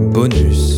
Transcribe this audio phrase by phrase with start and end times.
[0.00, 0.69] Bonus.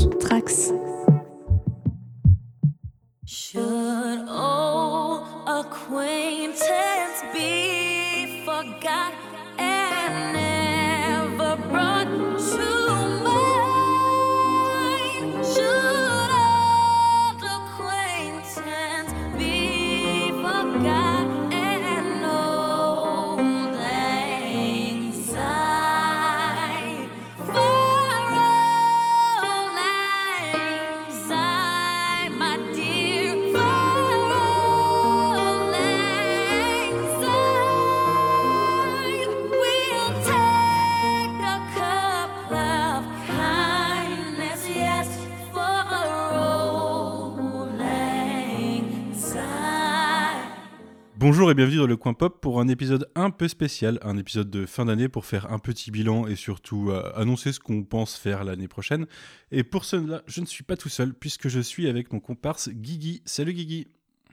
[51.23, 54.51] Bonjour et bienvenue dans le coin pop pour un épisode un peu spécial, un épisode
[54.51, 58.17] de fin d'année pour faire un petit bilan et surtout euh, annoncer ce qu'on pense
[58.17, 59.07] faire l'année prochaine.
[59.53, 62.71] Et pour cela, je ne suis pas tout seul puisque je suis avec mon comparse
[62.71, 63.23] Guigui.
[63.25, 63.87] Salut Guigui.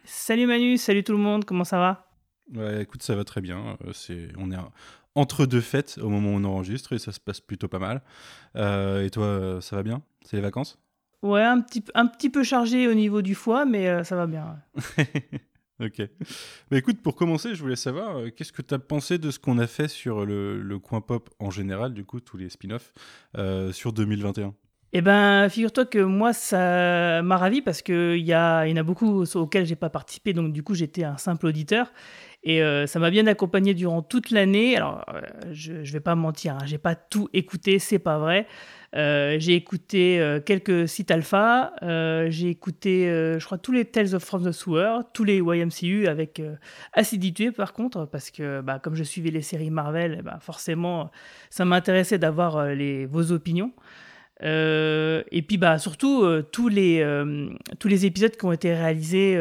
[0.04, 2.12] Salut Manu, salut tout le monde, comment ça va?
[2.56, 3.78] Ouais, écoute, ça va très bien.
[3.86, 4.58] euh, C'est, on est
[5.14, 8.02] entre deux fêtes au moment où on enregistre et ça se passe plutôt pas mal.
[8.56, 10.02] Euh, et toi, ça va bien?
[10.26, 10.80] C'est les vacances?
[11.22, 14.26] Ouais, un petit, un petit peu chargé au niveau du foie, mais euh, ça va
[14.26, 14.58] bien.
[15.80, 16.02] Ok.
[16.72, 19.58] Écoute, pour commencer, je voulais savoir, euh, qu'est-ce que tu as pensé de ce qu'on
[19.60, 22.94] a fait sur le, coin pop en général, du coup, tous les spin-offs,
[23.38, 24.54] euh, sur 2021
[24.92, 29.24] Eh ben, figure-toi que moi, ça m'a ravi parce qu'il y, y en a beaucoup
[29.36, 31.94] auxquels j'ai pas participé, donc du coup, j'étais un simple auditeur.
[32.44, 34.78] Et euh, ça m'a bien accompagné durant toute l'année.
[34.78, 38.48] Alors, euh, je, ne vais pas mentir, hein, j'ai pas tout écouté, c'est pas vrai.
[38.96, 41.74] Euh, j'ai écouté quelques sites alpha,
[42.30, 43.06] j'ai écouté,
[43.38, 46.42] je crois, tous les Tales of From the Sewer, tous les YMCU avec
[46.94, 51.12] assiduité par contre, parce que bah, comme je suivais les séries Marvel, ben, forcément,
[51.52, 53.74] ça m'intéressait d'avoir les, vos opinions.
[54.42, 57.06] Et puis bah, surtout, tous, les,
[57.78, 59.38] tous les épisodes qui ont été réalisés,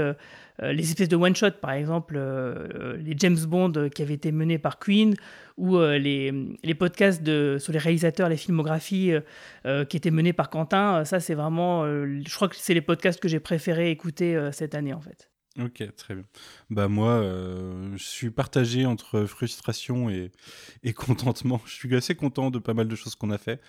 [0.61, 4.33] les espèces de one-shot, par exemple, euh, euh, les James Bond euh, qui avaient été
[4.33, 5.15] menés par Queen,
[5.57, 6.33] ou euh, les,
[6.63, 9.21] les podcasts de, sur les réalisateurs, les filmographies euh,
[9.67, 12.75] euh, qui étaient menés par Quentin, euh, ça c'est vraiment, euh, je crois que c'est
[12.75, 15.31] les podcasts que j'ai préféré écouter euh, cette année en fait.
[15.59, 16.25] Ok, très bien.
[16.71, 20.31] Bah moi, euh, je suis partagé entre frustration et,
[20.85, 21.61] et contentement.
[21.67, 23.61] Je suis assez content de pas mal de choses qu'on a fait.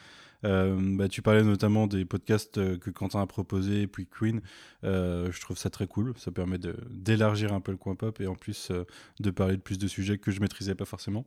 [0.46, 4.42] Euh, bah, tu parlais notamment des podcasts euh, que Quentin a proposés, puis Queen.
[4.84, 6.14] Je trouve ça très cool.
[6.18, 6.60] Ça permet
[6.92, 8.72] d'élargir un peu le coin pop et en plus
[9.20, 11.26] de parler de plus de sujets que je maîtrisais pas forcément.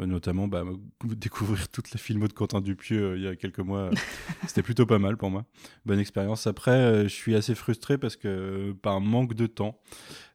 [0.00, 0.64] Euh, notamment bah,
[1.04, 3.80] découvrir toute la filmo de Quentin Dupieux euh, il y a quelques mois.
[3.80, 3.90] euh,
[4.46, 5.44] C'était plutôt pas mal pour moi.
[5.86, 6.46] Bonne expérience.
[6.46, 9.78] Après, je suis assez frustré parce que par manque de temps,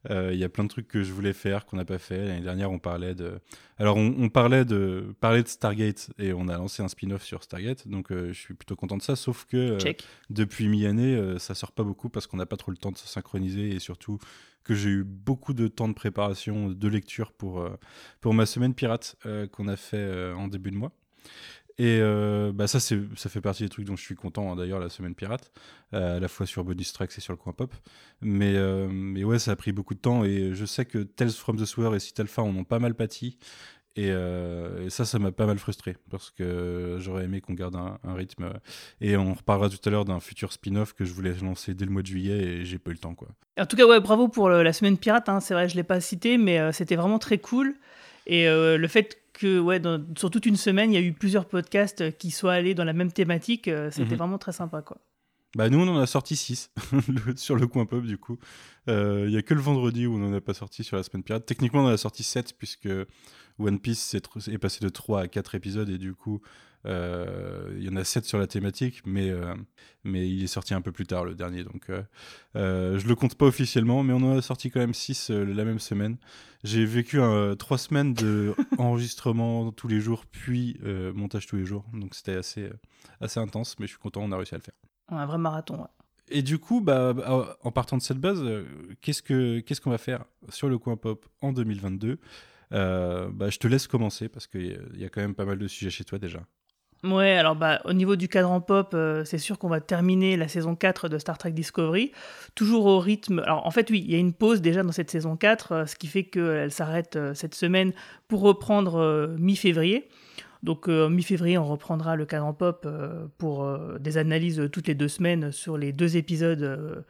[0.09, 2.25] il y a plein de trucs que je voulais faire qu'on n'a pas fait.
[2.25, 3.39] L'année dernière, on parlait de.
[3.77, 7.43] Alors, on, on parlait de parler de Stargate et on a lancé un spin-off sur
[7.43, 7.87] Stargate.
[7.87, 9.15] Donc, euh, je suis plutôt content de ça.
[9.15, 9.93] Sauf que euh,
[10.29, 12.97] depuis mi-année, euh, ça sort pas beaucoup parce qu'on n'a pas trop le temps de
[12.97, 14.19] se synchroniser et surtout
[14.65, 17.77] que j'ai eu beaucoup de temps de préparation, de lecture pour, euh,
[18.19, 20.91] pour ma semaine pirate euh, qu'on a fait euh, en début de mois.
[21.77, 24.79] Et euh, bah ça, ça fait partie des trucs dont je suis content, hein, d'ailleurs,
[24.79, 25.51] la semaine pirate,
[25.93, 27.73] euh, à la fois sur Bonus Tracks et sur le coin pop.
[28.21, 31.31] Mais, euh, mais ouais, ça a pris beaucoup de temps et je sais que Tales
[31.31, 33.37] from the Sewer et Sith Alpha en ont pas mal pâti.
[33.97, 34.11] Et,
[34.89, 38.51] ça, ça m'a pas mal frustré parce que j'aurais aimé qu'on garde un, rythme.
[38.99, 41.91] Et on reparlera tout à l'heure d'un futur spin-off que je voulais lancer dès le
[41.91, 43.29] mois de juillet et j'ai pas eu le temps, quoi.
[43.57, 45.29] En tout cas, ouais, bravo pour la semaine pirate.
[45.29, 45.39] hein.
[45.39, 47.75] C'est vrai, je l'ai pas cité, mais c'était vraiment très cool.
[48.27, 51.45] Et le fait que, ouais, dans- sur toute une semaine, il y a eu plusieurs
[51.47, 54.17] podcasts euh, qui soient allés dans la même thématique, euh, c'était Mhm.
[54.17, 54.97] vraiment très sympa, quoi.
[55.57, 56.69] Bah nous on en a sorti 6
[57.37, 58.37] sur le coin pop du coup.
[58.89, 61.03] Euh, Il y a que le vendredi où on n'en a pas sorti sur la
[61.03, 61.45] semaine pirate.
[61.45, 62.89] Techniquement on en a sorti 7 puisque
[63.57, 66.41] One Piece est, est passé de 3 à 4 épisodes et du coup
[66.85, 69.53] il y en a 7 sur la thématique mais, euh,
[70.03, 72.03] mais il est sorti un peu plus tard le dernier donc euh,
[72.55, 75.65] euh, je le compte pas officiellement mais on en a sorti quand même 6 la
[75.65, 76.17] même semaine.
[76.63, 77.19] J'ai vécu
[77.57, 82.35] 3 semaines de enregistrement tous les jours puis euh, montage tous les jours donc c'était
[82.35, 82.73] assez, euh,
[83.21, 84.75] assez intense mais je suis content on a réussi à le faire.
[85.09, 85.87] Un vrai marathon, ouais.
[86.29, 87.13] Et du coup, bah,
[87.61, 88.65] en partant de cette base, euh,
[89.01, 92.17] qu'est-ce que qu'est-ce qu'on va faire sur le coin pop en 2022
[92.71, 95.67] Euh, bah, Je te laisse commencer parce qu'il y a quand même pas mal de
[95.67, 96.43] sujets chez toi déjà.
[97.03, 100.47] Ouais, alors bah, au niveau du cadran pop, euh, c'est sûr qu'on va terminer la
[100.47, 102.11] saison 4 de Star Trek Discovery,
[102.55, 103.39] toujours au rythme...
[103.45, 105.85] Alors en fait oui, il y a une pause déjà dans cette saison 4, euh,
[105.85, 107.93] ce qui fait qu'elle s'arrête euh, cette semaine
[108.27, 110.09] pour reprendre mi-février.
[110.63, 112.87] Donc mi-février, on reprendra le cadran pop
[113.37, 117.05] pour des analyses toutes les deux semaines sur les deux épisodes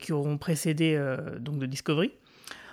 [0.00, 1.02] qui auront précédé
[1.38, 2.12] donc de Discovery.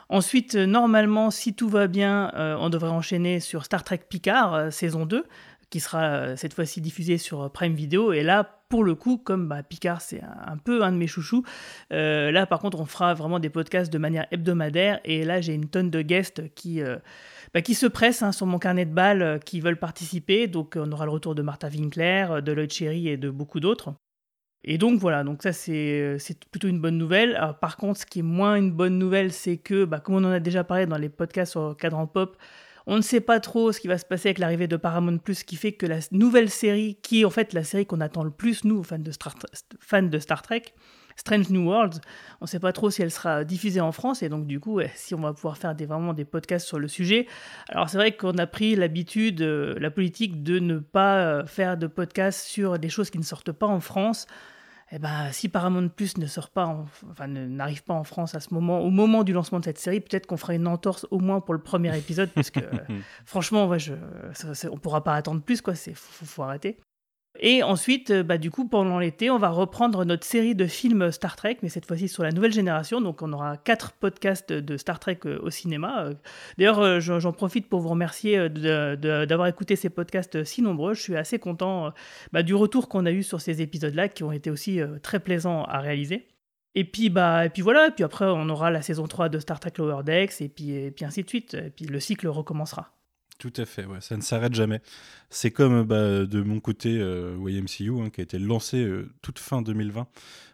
[0.10, 5.24] Ensuite, normalement, si tout va bien, on devrait enchaîner sur Star Trek Picard, saison 2,
[5.70, 8.14] qui sera euh, cette fois-ci diffusé sur euh, Prime Video.
[8.14, 11.44] Et là, pour le coup, comme bah, Picard, c'est un, peu un de mes chouchous,
[11.92, 15.00] euh, là, par contre, on fera vraiment des podcasts de manière hebdomadaire.
[15.06, 16.82] Et là, j'ai une tonne de guests qui,
[17.54, 20.48] bah, qui se pressent hein, sur mon carnet de balles, qui veulent participer.
[20.48, 23.94] Donc, on aura le retour de Martha Winkler, de Lloyd Cherry et de beaucoup d'autres.
[24.64, 26.18] Et donc voilà, donc ça c'est
[26.52, 27.40] plutôt une bonne nouvelle.
[27.62, 30.32] Par contre, ce qui est moins une bonne nouvelle, c'est que, bah, comme on en
[30.32, 32.36] a déjà parlé dans les podcasts sur Cadran Pop,
[32.88, 35.44] on ne sait pas trop ce qui va se passer avec l'arrivée de Paramount Plus,
[35.44, 38.32] qui fait que la nouvelle série, qui est en fait la série qu'on attend le
[38.32, 39.12] plus, nous, fans de
[40.20, 40.64] Star, Trek,
[41.18, 42.00] Strange New Worlds,
[42.40, 44.76] on ne sait pas trop si elle sera diffusée en France, et donc du coup,
[44.76, 47.28] ouais, si on va pouvoir faire des, vraiment des podcasts sur le sujet.
[47.68, 51.76] Alors c'est vrai qu'on a pris l'habitude, euh, la politique, de ne pas euh, faire
[51.76, 54.28] de podcasts sur des choses qui ne sortent pas en France.
[54.92, 58.40] Eh ben, si Paramount Plus ne sort pas, en- enfin n'arrive pas en France à
[58.40, 61.20] ce moment, au moment du lancement de cette série, peut-être qu'on fera une entorse au
[61.20, 62.60] moins pour le premier épisode, parce que
[63.26, 63.94] franchement, ouais, je,
[64.34, 65.76] ça- ça- on pourra pas attendre plus, quoi.
[65.76, 66.78] C'est faut- faut arrêter.
[67.40, 71.12] Et ensuite, euh, bah, du coup, pendant l'été, on va reprendre notre série de films
[71.12, 73.00] Star Trek, mais cette fois-ci sur la nouvelle génération.
[73.00, 76.06] Donc, on aura quatre podcasts de Star Trek euh, au cinéma.
[76.06, 76.14] Euh,
[76.58, 80.94] D'ailleurs, j'en profite pour vous remercier d'avoir écouté ces podcasts si nombreux.
[80.94, 81.92] Je suis assez content
[82.32, 85.64] bah, du retour qu'on a eu sur ces épisodes-là, qui ont été aussi très plaisants
[85.66, 86.28] à réaliser.
[86.76, 89.40] Et puis, bah, et puis voilà, et puis après, on aura la saison 3 de
[89.40, 91.54] Star Trek Lower Decks, et puis, et puis ainsi de suite.
[91.54, 92.97] Et puis le cycle recommencera.
[93.38, 94.82] Tout à fait, ouais, ça ne s'arrête jamais.
[95.30, 99.38] C'est comme bah, de mon côté euh, YMCU, hein, qui a été lancé euh, toute
[99.38, 100.08] fin 2020,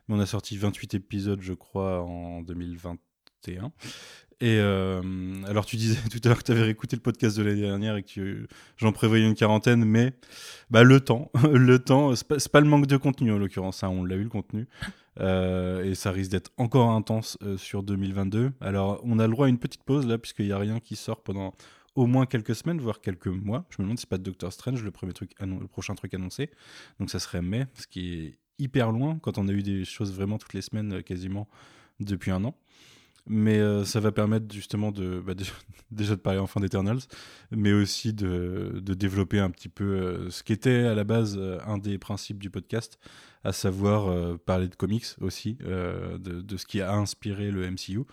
[0.07, 3.71] mais on a sorti 28 épisodes, je crois, en 2021.
[4.43, 5.01] Et euh,
[5.47, 7.95] alors, tu disais tout à l'heure que tu avais réécouté le podcast de l'année dernière
[7.95, 8.45] et que
[8.75, 10.11] j'en prévoyais une quarantaine, mais
[10.69, 14.03] bah, le temps, le temps, c'est pas, le manque de contenu en l'occurrence, hein, on
[14.03, 14.67] l'a eu le contenu.
[15.21, 18.51] Euh, et ça risque d'être encore intense euh, sur 2022.
[18.59, 20.97] Alors, on a le droit à une petite pause là, puisqu'il n'y a rien qui
[20.97, 21.53] sort pendant
[21.95, 23.65] au moins quelques semaines, voire quelques mois.
[23.69, 26.49] Je me demande si c'est pas Doctor Strange le, premier truc le prochain truc annoncé.
[26.99, 30.13] Donc ça serait mai, ce qui est hyper loin quand on a eu des choses
[30.13, 31.47] vraiment toutes les semaines euh, quasiment
[31.99, 32.55] depuis un an.
[33.25, 35.33] Mais euh, ça va permettre justement de bah,
[35.91, 36.99] déjà, de parler enfin d'Eternals,
[37.51, 41.37] mais aussi de, de développer un petit peu euh, ce qui était à la base
[41.37, 42.99] euh, un des principes du podcast,
[43.45, 48.05] à savoir parler de comics aussi, de, de ce qui a inspiré le MCU.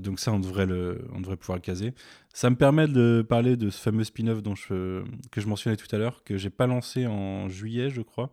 [0.00, 1.94] Donc ça, on devrait, le, on devrait pouvoir le caser.
[2.34, 5.98] Ça me permet de parler de ce fameux spin-off dont que je mentionnais tout à
[5.98, 8.32] l'heure, que j'ai pas lancé en juillet, je crois.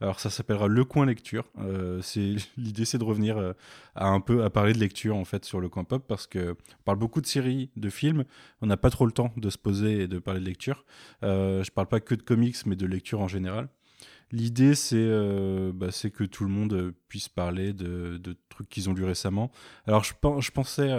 [0.00, 1.44] Alors ça s'appellera Le Coin Lecture.
[1.58, 3.52] Euh, c'est l'idée, c'est de revenir euh,
[3.94, 6.50] à un peu à parler de lecture en fait sur le Coin Pop parce que
[6.52, 8.24] on parle beaucoup de séries, de films.
[8.60, 10.84] On n'a pas trop le temps de se poser et de parler de lecture.
[11.22, 13.68] Euh, je parle pas que de comics, mais de lecture en général.
[14.32, 18.94] L'idée, c'est euh, bah, que tout le monde euh, puisse parler de, trucs qu'ils ont
[18.94, 19.50] lus récemment.
[19.86, 20.90] Alors, je, je pensais.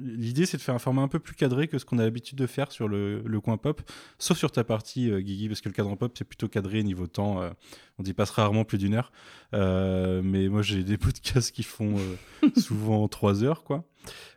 [0.00, 2.38] L'idée, c'est de faire un format un peu plus cadré que ce qu'on a l'habitude
[2.38, 3.82] de faire sur le, coin pop,
[4.18, 7.06] sauf sur ta partie, euh, Guigui, parce que le cadran pop, c'est plutôt cadré niveau
[7.06, 7.42] temps.
[7.42, 7.50] euh,
[7.98, 9.12] on y passe rarement plus d'une heure.
[9.54, 11.96] Euh, mais moi, j'ai des podcasts qui font
[12.56, 13.84] souvent trois heures, quoi.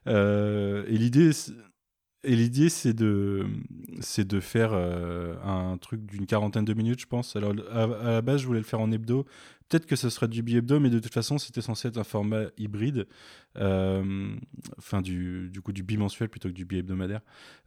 [0.06, 1.32] L'idée.
[2.28, 3.46] Et l'idée, c'est de,
[4.00, 7.36] c'est de faire euh, un truc d'une quarantaine de minutes, je pense.
[7.36, 9.26] Alors, à, la base, je voulais le faire en hebdo.
[9.68, 12.44] Peut-être que ce serait du bi-hebdo, mais de toute façon, c'était censé être un format
[12.58, 13.08] hybride.
[13.58, 14.36] Euh,
[14.78, 17.22] Enfin, du, du coup, du bimensuel plutôt que du bi-hebdomadaire.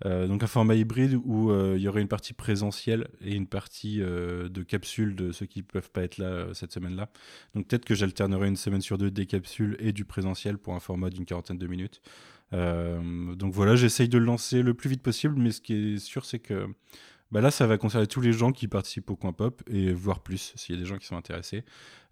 [0.05, 3.99] Euh, donc, un format hybride où il y aurait une partie présentielle et une partie
[3.99, 7.11] de capsules de ceux qui ne peuvent pas être là cette semaine-là.
[7.55, 10.81] Donc, peut-être que j'alternerai une semaine sur deux des capsules et du présentiel pour un
[10.81, 12.01] format d'une quarantaine de minutes.
[12.53, 15.99] Euh, donc voilà, j'essaye de le lancer le plus vite possible, mais ce qui est
[15.99, 16.67] sûr, c'est que
[17.31, 20.21] bah là, ça va concerner tous les gens qui participent au coin pop et voire
[20.21, 21.63] plus s'il y a des gens qui sont intéressés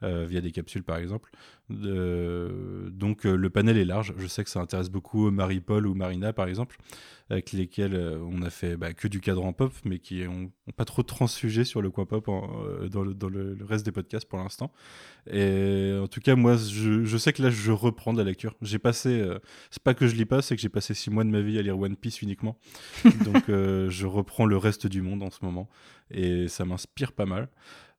[0.02, 1.30] euh, via des capsules par exemple.
[1.70, 4.12] Donc euh, le panel est large.
[4.18, 6.76] Je sais que ça intéresse beaucoup Marie-Paul ou Marina par exemple,
[7.28, 10.72] avec lesquels euh, on a fait bah, que du cadran pop, mais qui ont, ont
[10.76, 13.84] pas trop transfugé sur le coin pop en- euh, dans, le, dans le- le reste
[13.84, 14.72] des podcasts pour l'instant.
[15.30, 18.54] Et en tout cas, moi, je, je sais que là, je reprends de la lecture.
[18.62, 19.38] J'ai passé, euh,
[19.70, 21.58] c'est pas que je lis pas, c'est que j'ai passé six mois de ma vie
[21.58, 22.58] à lire One Piece uniquement.
[23.24, 25.68] Donc, euh, je reprends le reste du monde en ce moment,
[26.12, 27.48] et ça m'inspire pas mal.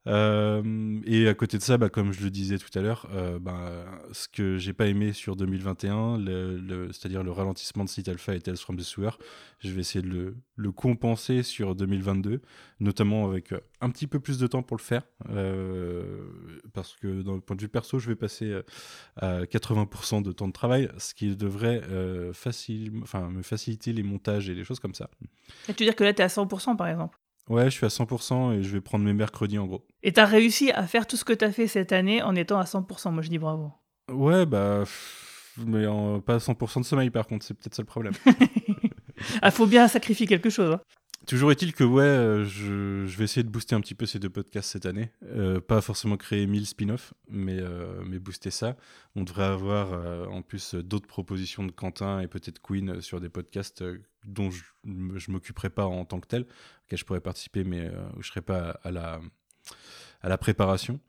[0.07, 3.39] Euh, et à côté de ça, bah, comme je le disais tout à l'heure, euh,
[3.39, 8.07] bah, ce que j'ai pas aimé sur 2021, le- le- c'est-à-dire le ralentissement de Site
[8.07, 9.11] Alpha et Tales from the Sewer,
[9.59, 12.41] je vais essayer de le, compenser sur 2022,
[12.79, 15.03] notamment avec euh, un petit peu plus de temps pour le faire,
[16.73, 18.59] parce que d'un point de vue perso, je vais passer
[19.17, 24.63] à 80% de temps de travail, ce qui devrait me faciliter les montages et les
[24.63, 25.09] choses comme ça.
[25.67, 27.17] Et tu veux dire que là, tu es à 100% par exemple?
[27.50, 29.86] Ouais, je suis à 100% et je vais prendre mes mercredis en gros.
[30.04, 32.36] Et tu as réussi à faire tout ce que tu as fait cette année en
[32.36, 33.12] étant à 100%.
[33.12, 33.72] Moi, je dis bravo.
[34.12, 34.84] Ouais, bah.
[35.66, 38.13] Mais en- pas à 100% de sommeil par contre, c'est peut-être ça le problème.
[39.42, 40.74] Ah, faut bien sacrifier quelque chose.
[40.75, 40.82] hein.
[41.25, 44.20] Toujours est-il que ouais, euh, je, je vais essayer de booster un petit peu ces
[44.20, 45.10] deux podcasts cette année.
[45.25, 48.77] Euh, pas forcément créer 1000 spin-offs, mais, euh, mais booster ça.
[49.16, 53.30] On devrait avoir euh, en plus d'autres propositions de Quentin et peut-être Queen sur des
[53.30, 53.84] podcasts
[54.27, 56.46] dont je ne m'occuperai pas en tant que tel,
[56.86, 59.19] auxquels je pourrais participer, mais euh, où je serai pas à la,
[60.22, 61.00] à la préparation.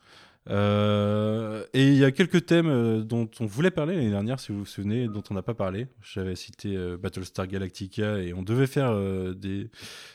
[0.50, 4.50] Euh, et il y a quelques thèmes euh, dont on voulait parler l'année dernière, si
[4.50, 5.88] vous vous souvenez, dont on n'a pas parlé.
[6.00, 8.94] J'avais cité Battlestar Galactica et on devait faire
[9.34, 9.68] des,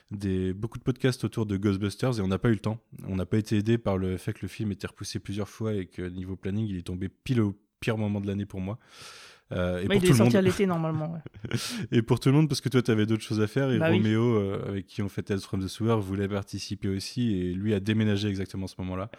[0.10, 2.80] des, beaucoup de podcasts autour de Ghostbusters et on n'a pas eu le temps.
[3.08, 5.74] On n'a pas été aidé par le fait que le film était repoussé plusieurs fois
[5.74, 8.80] et que niveau planning, il est tombé pile au pire moment de l'année pour moi.
[9.54, 10.36] Euh, et Ouais, pour il tout est le monde.
[10.36, 11.14] à l'été normalement.
[11.14, 11.58] ouais.
[11.92, 13.72] Et pour tout le monde, parce que toi, tu avais d'autres choses à faire.
[13.72, 13.98] Et Bah oui.
[13.98, 17.36] Roméo, euh, avec qui on fait Tales from the Sewer, voulait participer aussi.
[17.38, 19.10] Et lui a déménagé exactement à ce moment-là.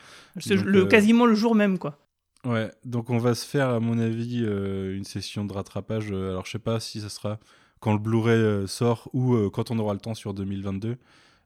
[0.50, 1.98] Le, euh, quasiment le jour même, quoi.
[2.44, 6.10] Ouais, donc on va se faire, à mon avis, une session de rattrapage.
[6.10, 7.38] Alors, je sais pas si ça sera
[7.80, 10.96] quand le Blu-ray sort ou quand on aura le temps sur 2022.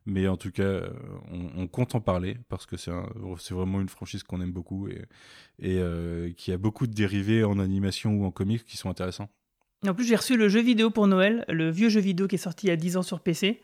[0.05, 0.89] Mais en tout cas, euh,
[1.31, 3.09] on, on compte en parler parce que c'est un-
[3.51, 5.05] vraiment une franchise qu'on aime beaucoup et,
[5.59, 9.29] et euh, qui a beaucoup de dérivés en animation ou en comics qui sont intéressants.
[9.87, 12.39] En plus, j'ai reçu le jeu vidéo pour Noël, le vieux jeu vidéo qui est
[12.39, 13.61] sorti il y a 10 ans sur PC.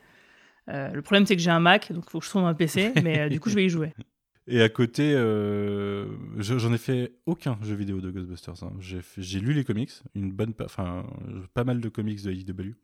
[0.68, 2.54] Euh, le problème, c'est que j'ai un Mac, donc il faut que je trouve un
[2.54, 3.92] PC, mais euh, du coup, je vais y jouer.
[4.48, 6.06] Et à côté, euh,
[6.38, 8.62] je- j'en ai fait aucun jeu vidéo de Ghostbusters.
[8.62, 8.72] hein.
[8.80, 11.04] J'ai lu les comics, une bonne, enfin
[11.54, 12.74] pas mal de comics de IDW.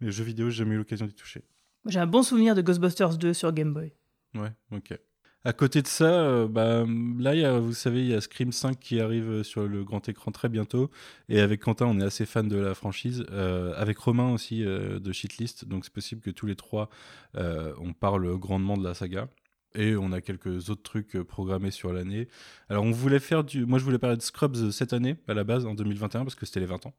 [0.00, 1.42] Mais jeux vidéo, j'ai jamais eu l'occasion d'y toucher.
[1.86, 3.92] J'ai un bon souvenir de Ghostbusters 2 sur Game Boy.
[4.34, 4.98] Ouais, ok.
[5.44, 6.84] À côté de ça, euh, bah,
[7.18, 10.48] là, vous savez, il y a Scream 5 qui arrive sur le grand écran très
[10.48, 10.90] bientôt.
[11.28, 13.24] Et avec Quentin, on est assez fan de la franchise.
[13.30, 15.64] Euh, avec Romain aussi euh, de Shitlist.
[15.64, 16.90] Donc c'est possible que tous les trois,
[17.36, 19.28] euh, on parle grandement de la saga.
[19.74, 22.28] Et on a quelques autres trucs euh, programmés sur l'année.
[22.68, 23.64] Alors on voulait faire du...
[23.64, 26.46] Moi je voulais parler de Scrubs cette année, à la base, en 2021, parce que
[26.46, 26.94] c'était les 20 ans.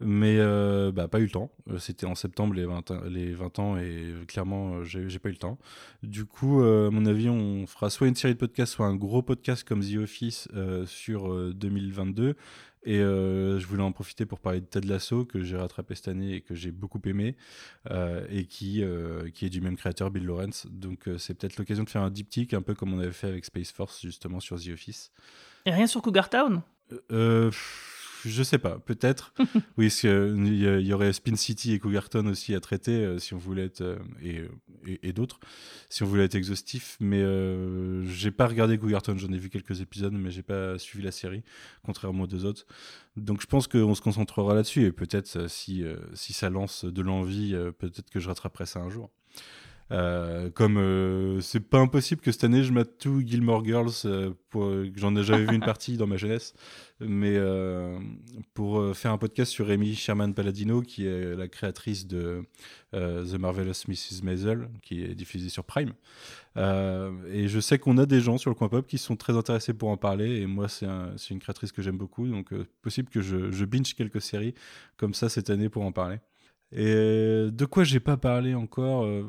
[0.00, 1.50] Mais euh, bah, pas eu le temps.
[1.70, 5.18] Euh, C'était en septembre les 20, ans- les 20 ans et clairement euh, j'ai j'ai
[5.20, 5.58] pas eu le temps.
[6.02, 8.96] Du coup, euh, à mon avis, on fera soit une série de podcasts, soit un
[8.96, 12.34] gros podcast comme The Office euh, sur euh, 2022.
[12.86, 16.34] Et je voulais en profiter pour parler de Ted Lasso, que j'ai rattrapé cette année
[16.34, 17.34] et que j'ai beaucoup aimé,
[18.28, 18.84] et qui,
[19.32, 20.66] qui est du même créateur, Bill Lawrence.
[20.70, 23.46] Donc c'est peut-être l'occasion de faire un diptyque, un peu comme on avait fait avec
[23.46, 25.12] Space Force, justement, sur The Office.
[25.64, 26.60] Et rien sur Cougar Town?
[27.10, 27.93] Euh, pff,
[28.30, 29.34] je sais pas, peut-être.
[29.76, 33.38] oui, y, il y aurait Spin City et Cougarton aussi à traiter euh, si on
[33.38, 34.42] voulait être euh, et,
[34.86, 35.40] et, et d'autres
[35.88, 36.96] si on voulait être exhaustif.
[37.00, 41.04] Mais euh, j'ai pas regardé Cougarton, j'en ai vu quelques épisodes, mais j'ai pas suivi
[41.04, 41.44] la série,
[41.84, 42.66] contrairement aux deux autres.
[43.16, 46.84] Donc je pense qu'on se concentrera là-dessus et peut-être euh, si euh, si ça lance
[46.84, 49.10] de l'envie, euh, peut-être que je rattraperai ça un jour.
[49.92, 54.30] Euh, comme euh, c'est pas impossible que cette année je mate tout Gilmore Girls euh,
[54.48, 56.54] pour j'en ai jamais vu une partie dans ma jeunesse.
[57.00, 57.36] Mais
[58.54, 62.44] pour faire un podcast sur Amy Sherman Palladino qui est la créatrice de
[62.92, 64.22] The Marvelous Mrs.
[64.22, 65.92] Maisel qui est diffusée sur Prime.
[66.56, 69.74] Et je sais qu'on a des gens sur le coin pop qui sont très intéressés
[69.74, 70.40] pour en parler.
[70.40, 72.28] Et moi c'est un- c'est une créatrice que j'aime beaucoup.
[72.28, 74.54] Donc possible que je, je binge quelques séries
[74.96, 76.18] comme ça cette année pour en parler
[76.74, 79.22] et euh, de quoi j'ai pas parlé encore euh,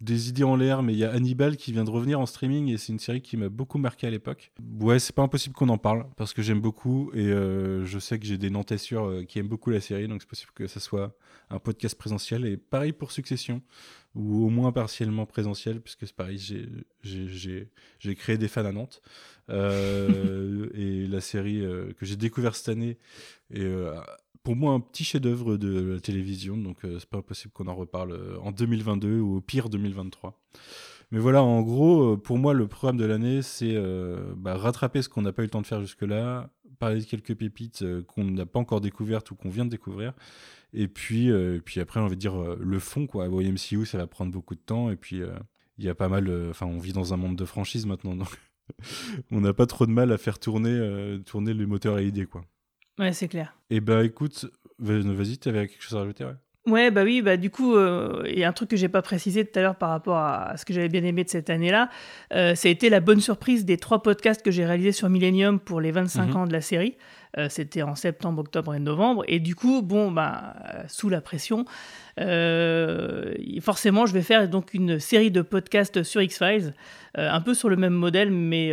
[0.00, 2.68] Des idées en l'air, mais il y a Hannibal qui vient de revenir en streaming
[2.68, 4.52] et c'est une série qui m'a beaucoup marqué à l'époque.
[4.80, 8.18] Ouais, c'est pas impossible qu'on en parle parce que j'aime beaucoup et euh, je sais
[8.18, 10.80] que j'ai des Nantais sûrs qui aiment beaucoup la série, donc c'est possible que ça
[10.80, 11.14] soit
[11.50, 12.46] un podcast présentiel.
[12.46, 13.62] Et pareil pour Succession,
[14.14, 16.38] ou au moins partiellement présentiel, puisque c'est pareil,
[17.02, 19.00] j'ai- créé des fans à Nantes.
[19.50, 22.98] Euh, et la série euh, que j'ai découvert cette année
[23.54, 23.98] euh,
[24.42, 27.74] pour moi un petit chef-d'œuvre de la télévision, donc euh, c'est pas impossible qu'on en
[27.74, 30.38] reparle euh, en 2022 ou au pire 2023.
[31.10, 33.76] Mais voilà, en gros, euh, pour moi, le programme de l'année, c'est
[34.36, 37.34] bah, rattraper ce qu'on n'a pas eu le temps de faire jusque-là, parler de quelques
[37.34, 40.12] pépites qu'on n'a pas encore découvertes ou qu'on vient de découvrir,
[40.74, 41.30] et puis,
[41.64, 43.28] puis après, on va dire le fond, quoi.
[43.28, 45.22] Au MCU, ça va prendre beaucoup de temps, et puis
[45.78, 46.30] il y a pas mal.
[46.50, 48.38] Enfin, on vit dans un monde de franchise maintenant, donc
[49.30, 52.42] on n'a pas trop de mal à faire tourner, tourner le moteur à idées, quoi.
[52.98, 53.54] Ouais, c'est clair.
[53.70, 54.46] Et bah écoute,
[54.78, 56.34] va- vas-y, t'avais quelque chose à rajouter, ouais.
[56.66, 59.00] Ouais, bah oui, bah du coup, euh, il y a un truc que j'ai pas
[59.00, 61.88] précisé tout à l'heure par rapport à ce que j'avais bien aimé de cette année-là.
[62.34, 65.60] Euh, ça a été la bonne surprise des trois podcasts que j'ai réalisés sur Millennium
[65.60, 66.36] pour les 25 Mhm.
[66.36, 66.96] ans de la série.
[67.36, 69.24] Euh, C'était en septembre, octobre et novembre.
[69.28, 71.64] Et du coup, bon, bah, euh, sous la pression,
[72.20, 76.74] euh, forcément, je vais faire donc une série de podcasts sur X-Files,
[77.14, 78.72] un peu sur le même modèle, mais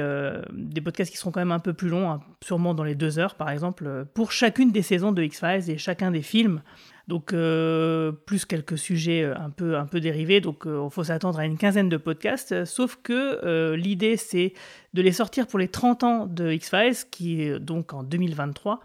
[0.51, 3.17] des podcasts qui seront quand même un peu plus longs, hein, sûrement dans les deux
[3.17, 6.61] heures, par exemple, pour chacune des saisons de X-Files et chacun des films.
[7.07, 10.41] Donc, euh, plus quelques sujets euh, un peu, un peu dérivés.
[10.41, 12.51] Donc, il faut s'attendre à une quinzaine de podcasts.
[12.51, 14.53] euh, Sauf que euh, l'idée, c'est
[14.93, 18.79] de les sortir pour les 30 ans de X-Files, qui est donc en 2023.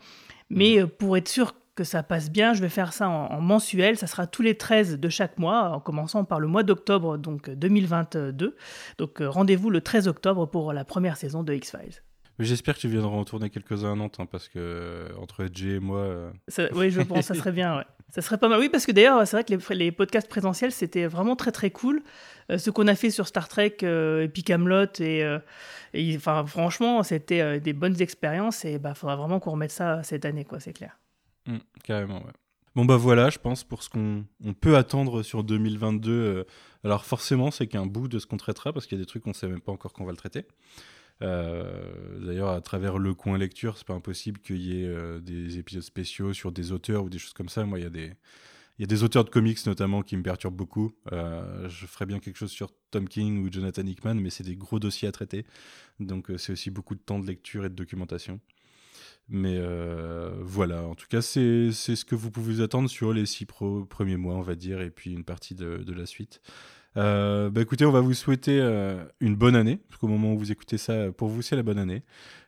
[0.50, 3.40] Mais euh, pour être sûr que ça passe bien, je vais faire ça en, en
[3.40, 3.96] mensuel.
[3.96, 7.48] Ça sera tous les 13 de chaque mois, en commençant par le mois d'octobre donc
[7.48, 8.54] 2022.
[8.98, 12.02] Donc euh, rendez-vous le 13 octobre pour la première saison de X-Files.
[12.38, 15.78] J'espère que tu viendras en tourner quelques-uns à Nantes, hein, parce que euh, entre et
[15.78, 17.76] moi, euh, Ça- oui, je pense, ça serait bien.
[17.78, 17.84] Ouais.
[18.12, 18.58] Ça serait pas mal.
[18.58, 22.02] Oui, parce que d'ailleurs, c'est vrai que les, podcasts présentiels, c'était vraiment très très cool.
[22.50, 25.38] Euh, ce qu'on a fait sur Star Trek euh, et puis Camelot, et, euh,
[26.16, 28.64] enfin, franchement, c'était euh, des bonnes expériences.
[28.64, 30.60] Et bah, faudra vraiment qu'on remette ça cette année, quoi.
[30.60, 30.98] C'est clair.
[31.46, 32.32] hmm, carrément, ouais.
[32.76, 36.10] Bon bah voilà, je pense pour ce qu'on on peut attendre sur 2022.
[36.12, 36.44] euh,
[36.84, 39.24] alors forcément, c'est qu'un bout de ce qu'on traitera, parce qu'il y a des trucs
[39.24, 40.46] qu'on sait même pas encore qu'on va le traiter.
[41.22, 45.58] Euh, D'ailleurs, à travers le coin lecture, c'est pas impossible qu'il y ait euh, des
[45.58, 47.64] épisodes spéciaux sur des auteurs ou des choses comme ça.
[47.64, 48.12] Moi, il y a des
[48.78, 50.94] il y a des auteurs de comics notamment qui me perturbent beaucoup.
[51.12, 54.56] Euh, je ferais bien quelque chose sur Tom King ou Jonathan Hickman, mais c'est des
[54.56, 55.44] gros dossiers à traiter.
[55.98, 58.40] Donc c'est aussi beaucoup de temps de lecture et de documentation.
[59.28, 59.60] Mais
[60.40, 64.16] voilà, en tout cas, c'est ce que vous pouvez vous attendre sur les six premiers
[64.16, 66.40] mois, on va dire, et puis une partie de, de la suite.
[66.96, 70.38] Euh, bah écoutez, on va vous souhaiter euh, une bonne année, parce qu'au moment où
[70.38, 72.02] vous écoutez ça, pour vous, c'est la bonne année.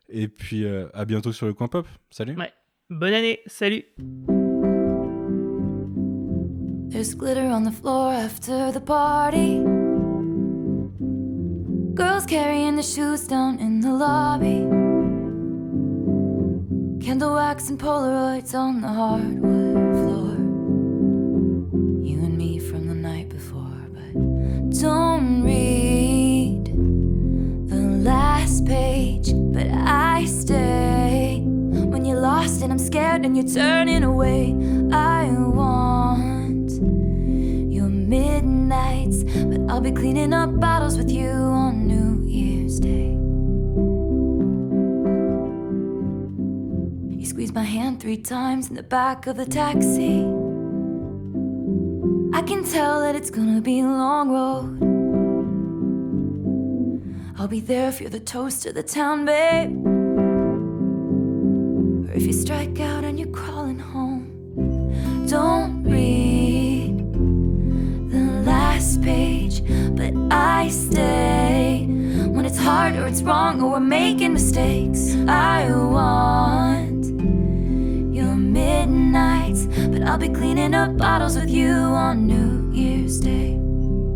[0.09, 1.87] Et puis euh, à bientôt sur le coin pop.
[2.11, 2.37] Salut!
[2.37, 2.53] Ouais.
[2.91, 3.85] Bonne année, salut
[6.91, 9.63] There's glitter on the floor after the party.
[11.95, 14.61] Girls carrying the shoes down in the lobby.
[17.03, 20.32] Candle wax and Polaroids on the hardwood floor.
[33.35, 34.55] And you're turning away.
[34.93, 36.71] I want
[37.73, 43.13] your midnights, but I'll be cleaning up bottles with you on New Year's Day.
[47.19, 50.21] You squeezed my hand three times in the back of the taxi.
[52.35, 54.79] I can tell that it's gonna be a long road.
[57.39, 60.02] I'll be there if you're the toast of the town, babe.
[62.13, 64.29] Or if you strike out and you're crawling home.
[65.29, 66.99] Don't read
[68.11, 69.63] the last page,
[69.97, 71.87] but I stay
[72.29, 75.17] when it's hard or it's wrong or we're making mistakes.
[75.27, 77.07] I want
[78.15, 83.55] your midnights, but I'll be cleaning up bottles with you on New Year's Day.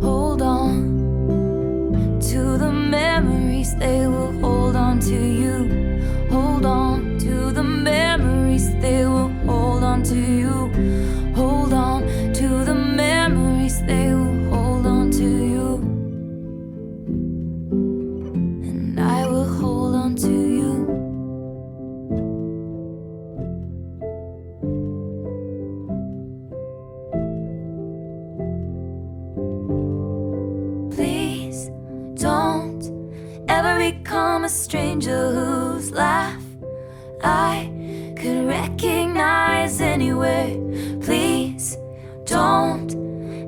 [0.02, 5.45] Hold on to the memories, they will hold on to you.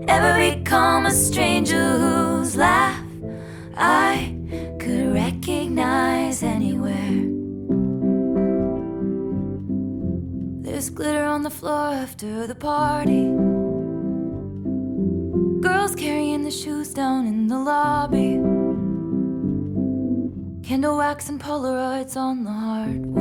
[0.09, 3.05] Ever become a stranger whose laugh
[3.77, 4.35] I
[4.81, 7.27] could recognize anywhere.
[10.65, 13.25] There's glitter on the floor after the party.
[15.61, 18.41] Girls carrying the shoes down in the lobby.
[20.67, 23.18] Candle wax and Polaroids on the hardwood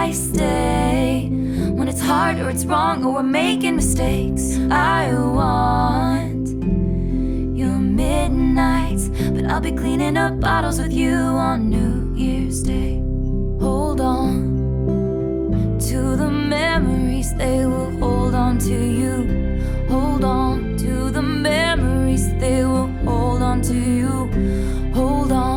[0.00, 1.28] I stay
[1.76, 4.58] when it's hard or it's wrong or we're making mistakes.
[4.70, 6.48] I want
[7.54, 11.16] your midnights, but I'll be cleaning up bottles with you
[11.48, 12.96] on New Year's Day.
[13.60, 19.14] Hold on to the memories, they will hold on to you.
[19.90, 24.12] Hold on to the memories, they will hold on to you.
[24.94, 25.49] Hold on